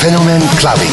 [0.00, 0.90] Fenomen Clubbing.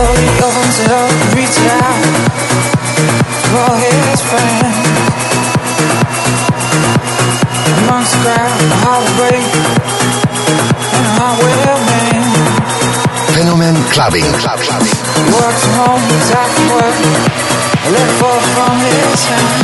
[0.00, 2.00] Slowly opens it up, reaches out
[3.52, 4.64] for his friend.
[7.84, 9.44] Amongst the crowd, the heartbreak
[10.96, 11.80] and a heart will
[13.60, 13.76] mend.
[13.92, 14.24] Clubbing.
[14.40, 14.88] Club, clubbing.
[14.88, 16.96] He walks home, he's after work.
[17.84, 19.60] I let fall from his hand.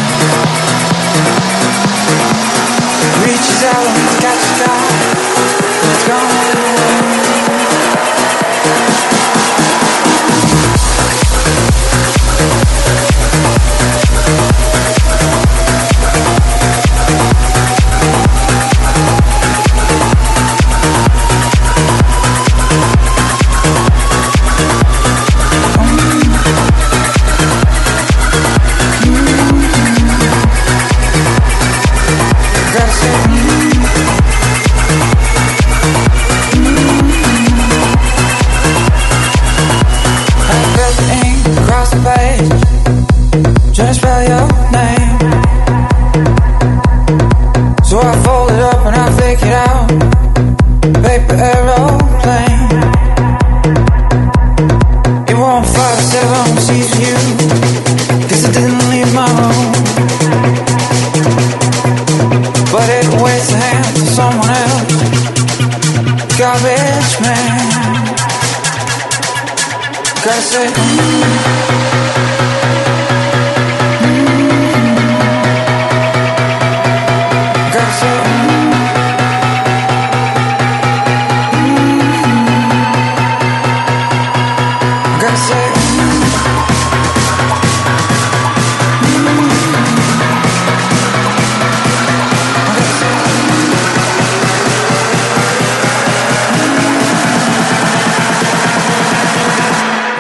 [3.25, 4.06] Reaches out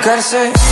[0.06, 0.65] Gotta say.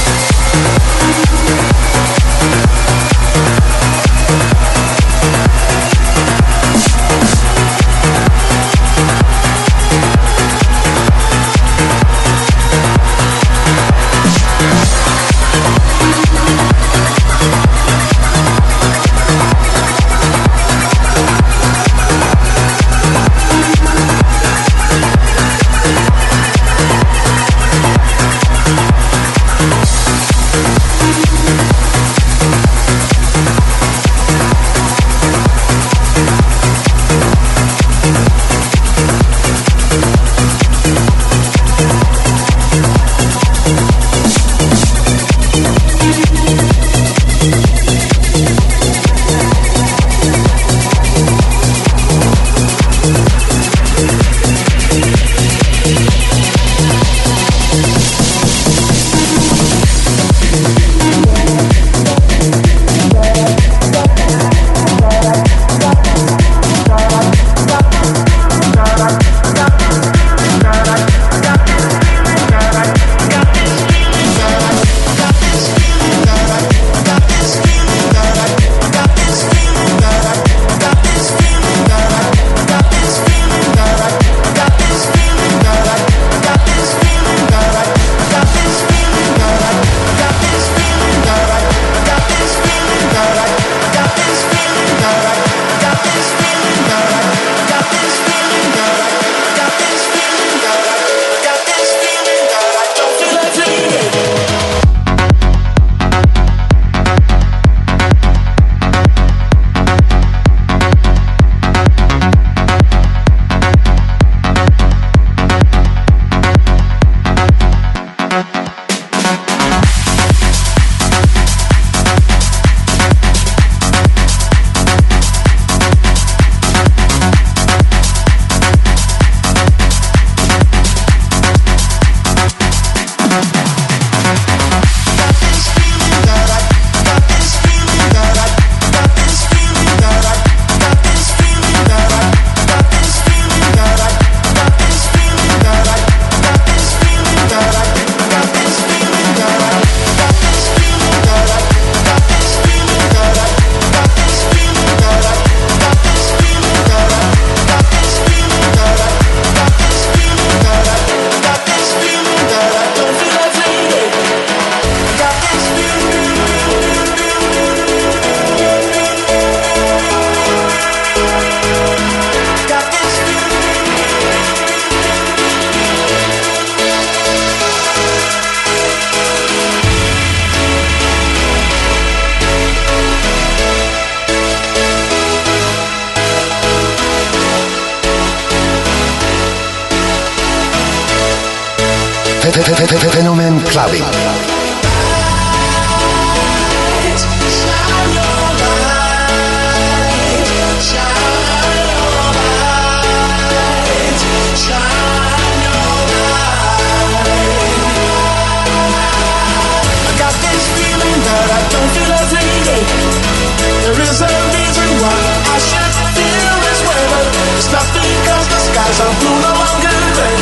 [218.85, 220.37] Skies are blue no longer gray.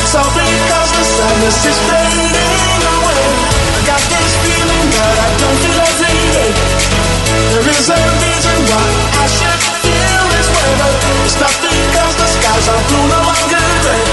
[0.00, 3.24] It's all because the sadness is fading away.
[3.76, 6.52] I got this feeling that I don't feel every day.
[7.52, 8.88] There is a reason why
[9.20, 10.94] I should feel this way, but
[11.28, 14.04] it's not because the skies are blue no longer gray.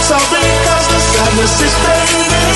[0.00, 2.47] It's all because the sadness is fading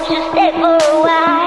[0.00, 1.39] Just you stay for a while?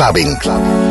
[0.00, 0.89] Clubbing.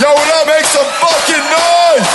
[0.00, 2.08] Yo, will I make some fucking noise?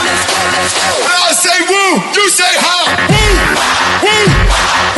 [0.00, 0.72] Let's go, let's
[1.04, 2.48] When I say woo, you say.
[3.12, 3.36] Woo,
[4.00, 4.24] woo,
[4.96, 4.97] woo,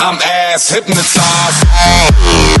[0.00, 2.58] I'm ass hypnotized.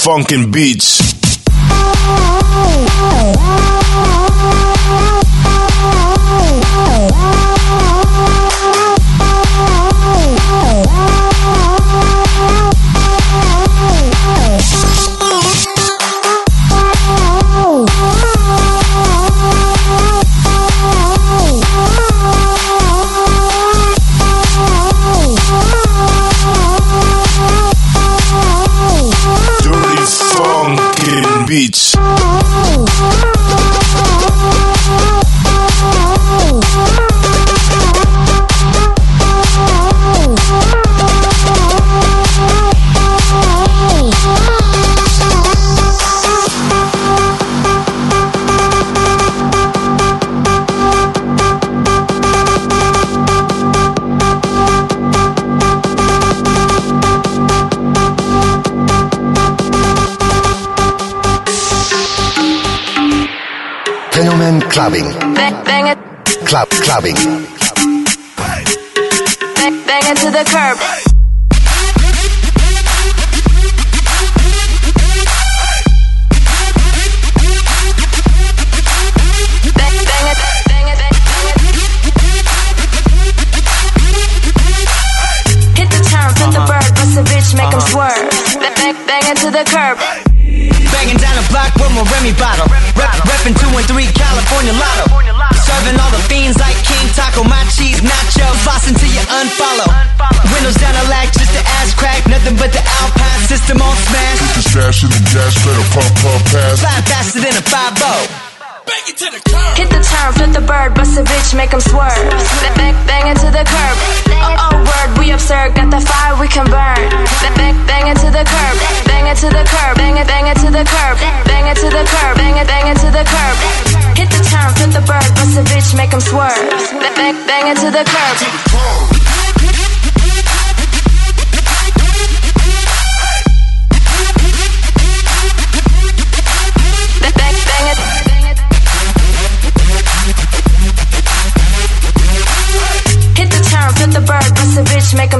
[0.00, 1.19] funkin' beats.
[64.80, 65.34] clubbing.
[65.34, 65.98] Bang, bang it.
[66.46, 67.39] Club, clubbing.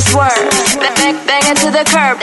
[0.01, 0.48] don't swerve.
[0.96, 2.20] Bang, bang into the curb.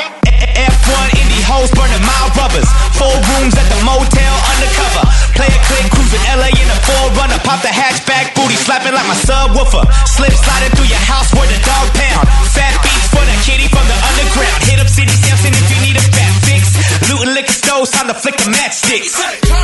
[0.58, 2.70] F1 indie hoes burning my rubbers.
[2.98, 5.06] Four rooms at the motel undercover.
[5.38, 7.38] Player click cruising LA in a 4Runner.
[7.46, 9.86] Pop the hatchback, booty slapping like my subwoofer.
[10.06, 12.26] Slip sliding through your house where the dog pound.
[12.54, 14.62] Fat beats for the kitty from the underground.
[14.66, 15.54] Hit up City Sampson
[17.78, 19.14] Looting time to flick the matchsticks.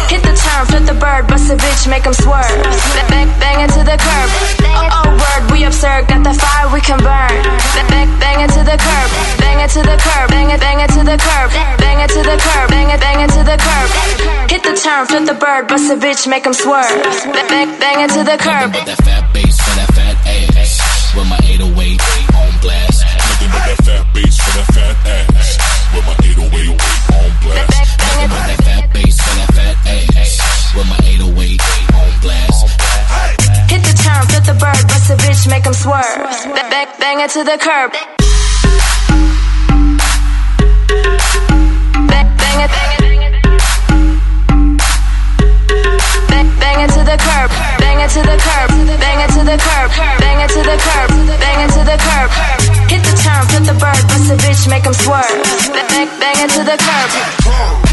[0.05, 2.45] Hit the turn, flip the bird, bust a bitch, make 'em swerve.
[2.45, 4.29] Bang, bang, bang into the curb.
[4.69, 7.33] Oh, oh, word, we absurd, got the fire we can burn.
[7.73, 9.09] Bang, bang, bang into the curb.
[9.41, 11.49] Bang it to the curb, bang it, bang it to the curb.
[11.81, 13.89] Bang it to the curb, bang it, bang it to the curb.
[14.51, 16.93] Hit the turn, flip the bird, bust a bitch, make 'em swerve.
[17.33, 18.75] Bang, bang, bang into the curb.
[18.75, 20.73] With that fat bass for that fat ass.
[21.15, 22.01] With my 808
[22.37, 23.01] on blast.
[23.27, 24.95] Nothing but that fat bass for that fat
[25.33, 25.57] ass.
[25.93, 26.72] With my 808
[35.53, 36.03] make 'em swerve.
[36.55, 37.91] Bang, bang, bang it to the curb.
[42.09, 43.02] Bang, bang it,
[46.59, 47.49] bang, it to the curb.
[47.79, 48.69] Bang it to the curb.
[48.99, 49.89] Bang it to the curb.
[50.19, 51.09] Bang it to the curb.
[51.39, 52.29] Bang it to the curb.
[52.89, 55.31] Hit the turn, flip the bird, bust a bitch, make 'em swerve.
[55.73, 57.92] Bang, bang, bang it to the curb.